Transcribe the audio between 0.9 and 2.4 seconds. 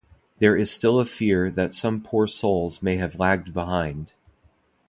a fear that some poor